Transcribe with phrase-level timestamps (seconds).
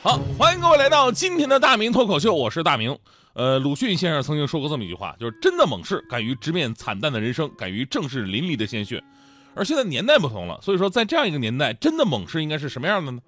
[0.00, 2.96] 好，欢迎各位来到今天的大明脱口秀，我是大明。
[3.32, 9.02] 呃，鲁迅先生曾经说过这么一句话，就是真的猛士敢于直面惨淡的人生，敢于正视淋漓的鲜血。
[9.56, 13.20] 而现在年代不同了，所以说在这样一个年代，真的猛士应该是什么样的呢？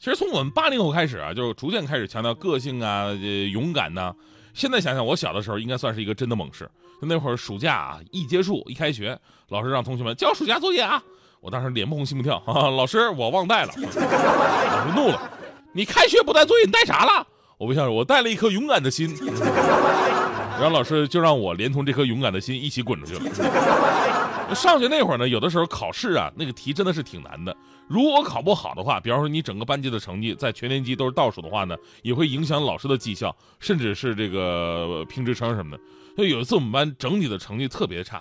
[0.00, 3.12] 其实从我们八零后开始啊，就逐渐开始强调个性啊、
[3.52, 4.12] 勇敢呐、
[4.54, 6.68] 现在想想，我小的时候应该算是一个真的猛士。
[7.00, 9.16] 那会儿暑假啊，一结束一开学，
[9.50, 11.00] 老师让同学们交暑假作业啊，
[11.40, 15.30] 我当时脸不红心不跳，哈哈，老师我忘带了，老师怒了。
[15.78, 17.24] 你开学不带作业，你带啥了？
[17.56, 19.14] 我不像，我带了一颗勇敢的心。
[20.58, 24.54] 然后老师就让我连同这颗勇敢的心一起滚出去了。
[24.56, 27.56] 上学那会儿呢，有的时候考试啊，那个题真的是挺难的。
[27.86, 35.82] 如果考不好的话，比方说你整个班级的成绩在全年级都是倒数的话呢，也会影响老师的绩效，甚至是这个评职称什么的。
[36.16, 38.20] 所以有一次我们班整体的成绩特别差，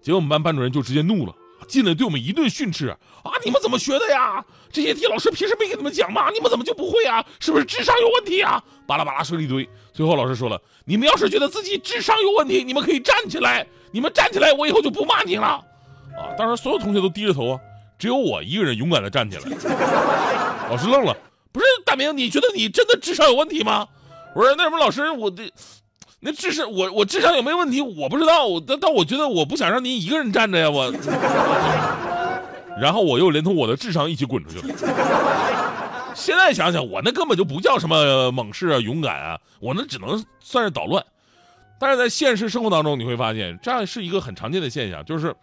[0.00, 1.34] 结果我们班班主任就直接怒了。
[1.72, 2.98] 进来对我们一顿训斥啊！
[3.42, 4.44] 你们怎么学的呀？
[4.70, 6.28] 这些题老师平时没给你们讲吗？
[6.30, 7.24] 你们怎么就不会啊？
[7.40, 8.62] 是不是智商有问题啊？
[8.86, 9.66] 巴拉巴拉说了一堆。
[9.94, 13.66] 最后老师说了：“你们要是觉得自己智商有问题，你们可以站起来。
[13.90, 15.46] 你们站起来，我以后就不骂你了。”
[16.14, 16.36] 啊！
[16.36, 17.60] 当时所有同学都低着头啊，
[17.98, 19.44] 只有我一个人勇敢的站起来。
[20.68, 21.16] 老师愣了
[21.50, 23.88] ：“不是大明，你觉得你真的智商有问题吗？”
[24.36, 25.50] 我说：“那什么，老师，我这……”
[26.24, 30.92] 那智商我我智商有没有问题我不知道，但但我觉得我不想让您一个人站着呀，我。
[32.80, 36.14] 然后我又连同我的智商一起滚出去了。
[36.14, 41.04] 现在想想，我那根本就不叫什么猛士啊、勇敢啊，我那只能算是捣乱。
[41.80, 45.34] 但是在现实生活当中，你会发现这样是一个很常见的现象，就是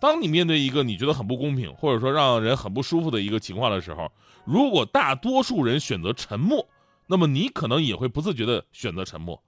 [0.00, 4.10] 当你面对一个你觉得很不公平，或者说让人很不舒服的一个情况的时候，
[4.44, 6.66] 如果大多数人选择沉默，
[7.06, 9.40] 那么你可能也会不自觉的选择沉默。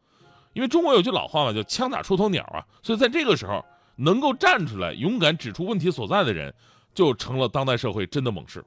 [0.57, 3.63] 因为中国有句老话嘛，叫“枪打出头鸟”啊，所以在这个时候，
[3.97, 6.51] 能够站出来勇敢指出问题所在的人，
[6.95, 8.65] 就成了当代社会真的猛士。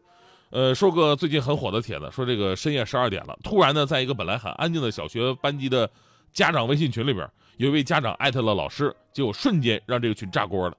[0.51, 5.89] 呃，说个最近很火的帖子，说这个深夜十二点了，突然呢，在一个本来很安静的小学班级的
[6.31, 10.77] 家长微信群里边，有一位家长艾特了老师，结果瞬间让这个群炸锅了。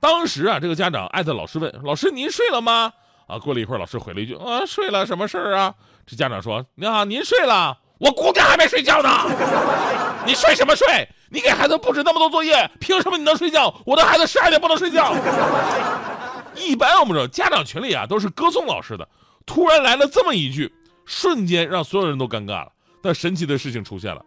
[0.00, 2.90] 当时啊，这个家长艾特老师问老师：“您睡了吗？”
[3.28, 5.74] 啊，过了一会儿，老师回了一句：“啊，睡了，什么事儿啊？”
[6.06, 9.08] 这家长说：“您好，您睡了。”我姑娘还没睡觉呢，
[10.26, 11.08] 你睡什么睡？
[11.30, 13.74] 你给孩子布置那么多作业，凭什么你能睡觉？
[13.84, 15.14] 我的孩子十二点不能睡觉。
[16.54, 19.08] 一般我们说家长群里啊都是歌颂老师的，
[19.44, 20.72] 突然来了这么一句，
[21.04, 22.72] 瞬间让所有人都尴尬了。
[23.02, 24.22] 但神奇的事情出现了，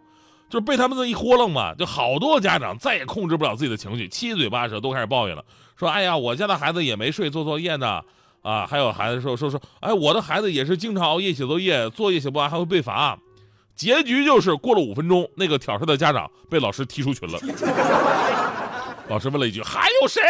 [0.50, 5.44] 就是被他们这一豁楞嘛，就好多家长再也控制不了自己的情绪，七嘴八舌都开始抱怨了，
[5.78, 8.02] 说：“哎呀，我家的孩子也没睡，做作业呢。”
[8.42, 13.18] 啊，还有孩子说说说：“哎，我的孩子也是经常熬夜写作业，作业写不完还会被罚。”
[13.80, 17.40] 结局就是过了五分钟，那个挑事的家长被老师踢出群了。
[19.08, 20.22] 老师问了一句：“还有谁？”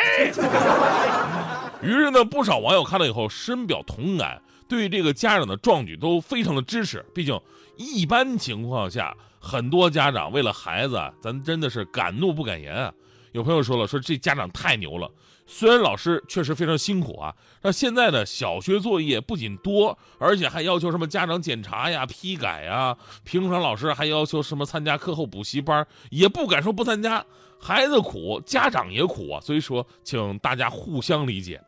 [1.81, 7.03] 于是呢，不少网友看了以后深表同感，对于这个家长的壮举都非常的支持。
[7.11, 7.41] 毕竟，
[7.75, 12.93] 一般情况下，很多家长为了孩子，咱真的是敢怒不敢言啊。
[13.31, 15.09] 有朋友说了，说这家长太牛了。
[15.51, 22.95] 虽然老师确实非常辛苦啊，那现在的小学作业不仅多，而且还要求什么家长检查呀、批改呀。
[23.23, 27.25] 平常老师还要求什么参加课后补习班，也不敢说不参加。
[27.59, 29.41] 孩子苦，家长也苦啊。
[29.41, 31.59] 所以说，请大家互相理解。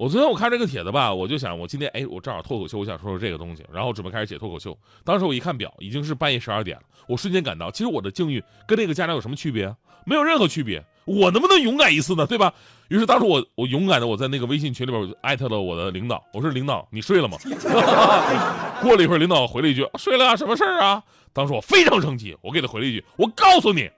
[0.00, 4.74] 我昨天我看这个帖子吧，我就想，我今天哎，我正好脱口秀，我想说说这个东西，然后准备开始写脱口秀。
[5.04, 9.76] 当时我一看表，已经是半夜十二点了，我瞬间感到，其实我的境遇跟这个家长有什么区别？
[10.06, 10.82] 没有任何区别。
[11.04, 12.26] 我能不能勇敢一次呢？
[12.26, 12.50] 对吧？
[12.88, 17.36] 于是当时我我勇敢的我在那个微信群里边艾特了我的领导，我说领导你睡了吗？
[18.80, 21.02] 过了一会儿，领导回了一句睡了，什么事儿啊？
[21.34, 23.90] 当时我非常生气，我给他回了一句，我告诉你，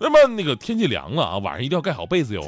[0.00, 2.42] 那么那个天气凉了啊，晚上一定要盖好被子哟。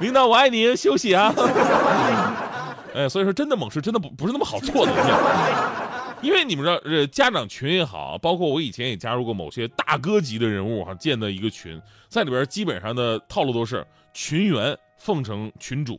[0.00, 1.32] 领导我爱你，休息啊。
[2.92, 4.92] 哎，所以说真的猛士真的不不是那么好做的。
[6.22, 15.98] 因为你们知道，呃，家长群也好，包括我以前也加入过某些大哥级的人物哈建的一个群，在里边基本上的套路都是群员奉承群主。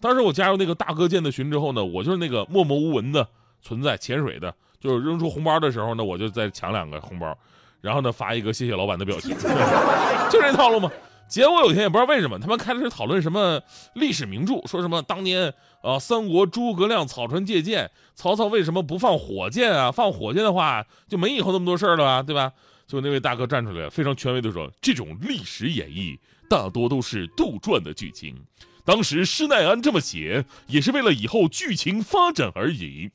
[0.00, 3.26] 当时我加入那个大哥建的群之后呢，我就是那个默默无闻的
[3.60, 7.36] 存在，潜水的，就是扔出红包的时候呢，我就再抢两个红包，
[7.82, 9.36] 然后呢发一个谢谢老板的表情，
[10.30, 10.90] 就这套路嘛。
[11.30, 13.62] 结果有一天也不知道为什么，他们开始讨论什么
[13.94, 19.92] 历史名著，说什么当年啊三国诸葛亮草船借箭，曹操为什么不放火箭啊？
[19.92, 22.52] 放火箭的话就没以后那么多事儿了吧，对吧？
[22.88, 26.18] 就那位大哥站出来，非常权威的说，这种历史演绎
[26.48, 28.36] 大多都是杜撰的剧情，
[28.84, 33.08] 当时施耐庵这么写也是为了以后剧情发展而已。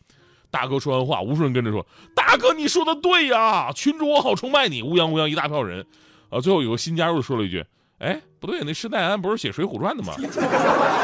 [0.49, 1.85] 大哥说完话，无数人跟着说
[2.15, 5.85] ：“大哥，你说的对呀，群主我好崇拜你。”乌泱乌泱一大票人，
[6.29, 7.65] 啊，最后有个新加入说了一句
[7.99, 10.13] ：“哎，不对，那施耐庵不是写《水浒传》的吗？”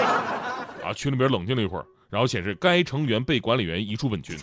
[0.84, 4.36] 啊，群里边冷静了一会儿，然后显示该成员被管理员移出本群。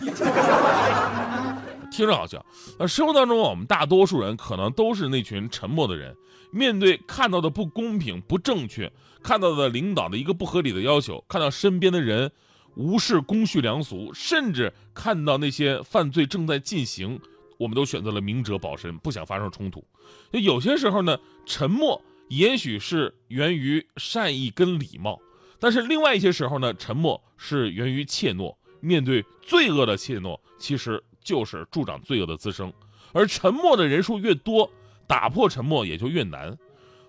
[1.91, 2.45] 听着好笑，
[2.77, 6.15] 那生活当中我们大多数人可能都是那群沉默的人，
[6.51, 8.91] 面对看到的不公平、不正确，
[9.21, 12.31] 看到的领导的一个不合理的要求，看到身边的人。
[12.75, 17.19] 无视公序良俗，甚至看到那些犯罪正在进行，
[17.57, 19.83] 我们都选择了明哲保身，不想发生冲突。
[20.31, 25.19] 有些时候呢，沉默也许是源于善意跟礼貌，
[25.59, 28.55] 但是另外一些时候呢，沉默是源于怯懦。
[28.81, 32.71] 面对罪恶的怯懦，其实就是助长罪恶的滋生。
[33.11, 34.71] 而沉默的人数越多，
[35.05, 36.57] 打破沉默也就越难。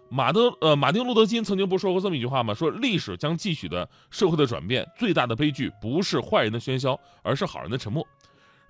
[0.09, 2.53] 马德呃，马丁路德金曾经不说过这么一句话吗？
[2.53, 8.05] 说历史将继续的社会的转变，最大的悲剧不是坏人的喧嚣，而是好人的沉默。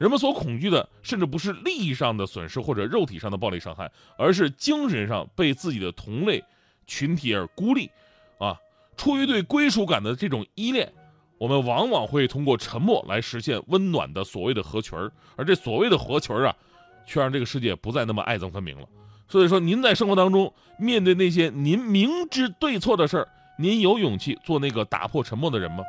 [0.00, 6.42] 人们所恐惧的，甚至不是利益上的损失或者肉体上的暴力伤害，而是精神上被自己的同类
[6.86, 7.90] 群体而孤立。
[8.38, 8.58] 啊，
[8.96, 10.90] 出于对归属感的这种依恋，
[11.36, 16.56] 我们往往会通过沉默来实现温暖的所谓的合群儿，而这所谓的合群儿啊，
[17.04, 18.86] 却让这个世界不再那么爱憎分明了。
[19.28, 25.84] 所以说，您在生活当中面对那些您明知对错的事儿，您有勇气做那个打破沉默的人吗？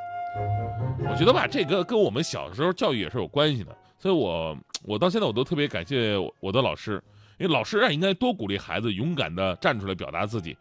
[1.09, 3.73] 我觉得吧，这个跟我们小时候教育也是有关系的。
[4.01, 7.01] 所以我我到现在我都特别感谢我的老师，
[7.37, 10.57] 因为老师啊应该多鼓励孩子勇敢的站出来表达自己。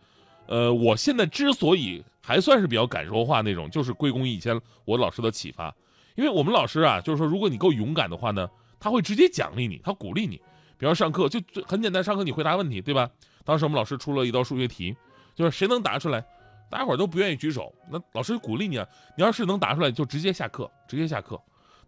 [0.46, 5.74] 呃，我现在之所以还算是比较敢说话那种，就是归功于以前我老师的启发。
[6.16, 8.46] 因为我们老师啊，就是说如果你够勇敢的话呢，
[8.78, 10.38] 他会直接奖励你，他鼓励你。
[10.76, 13.08] 比方上课就很简单，上课你回答问题，对吧？
[13.44, 14.94] 当时我们老师出了一道数学题，
[15.34, 16.22] 就是谁能答出来，
[16.70, 21.40] 大家伙都不愿意举手，那老师鼓励你啊，你要是能答出来，就直接下课，直接下课。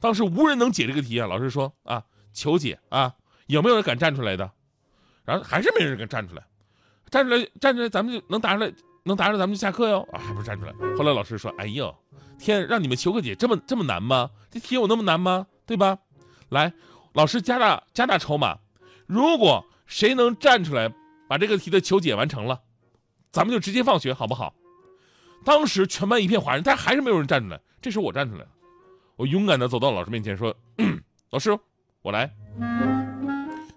[0.03, 2.03] 当时无人能解这个题啊，老师说啊，
[2.33, 3.15] 求解啊，
[3.47, 4.51] 有没有人敢站出来的？
[5.25, 6.43] 然后还是没人敢站出来，
[7.09, 8.73] 站出来，站出来，咱们就能答出来，
[9.05, 10.73] 能答出来咱们就下课哟啊，还不是站出来？
[10.99, 11.97] 后来老师说，哎呦，
[12.37, 14.29] 天，让你们求个解这么这么难吗？
[14.51, 15.47] 这题有那么难吗？
[15.65, 15.97] 对吧？
[16.49, 16.73] 来，
[17.13, 18.59] 老师加大加大筹码。
[19.07, 20.93] 如果谁能站出来
[21.29, 22.61] 把这个题的求解完成了，
[23.31, 24.53] 咱们就直接放学，好不好？
[25.45, 27.61] 当时全班一片哗然，但还是没有人站出来。
[27.81, 28.49] 这时候我站出来了，
[29.17, 30.55] 我勇敢的走到老师面前说
[31.31, 31.56] ：“老师，
[32.03, 32.31] 我来，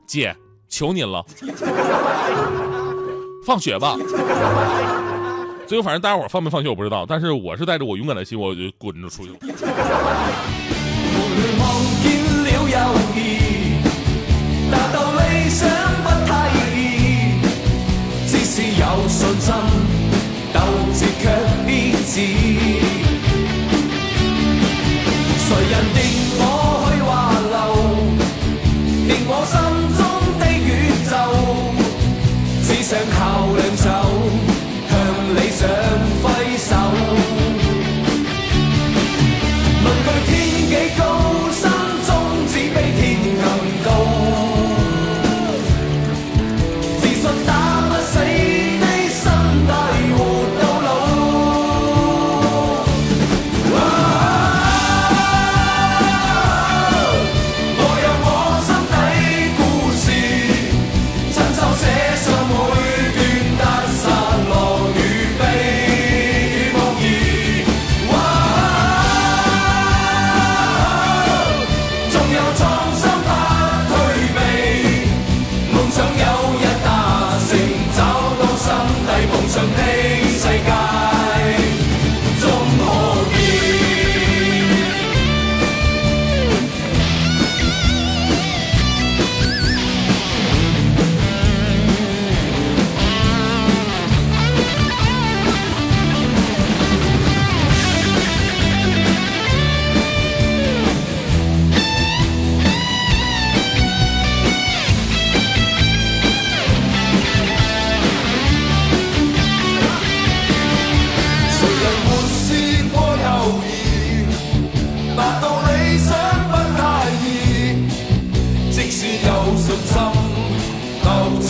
[0.08, 0.36] 姐，
[0.68, 1.24] 求您了，
[3.46, 3.96] 放学吧。”
[5.68, 9.40] 最后反正大家伙放没放学我不知道，但是我是带着我勇敢的心，我就滚着出去了。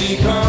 [0.07, 0.44] become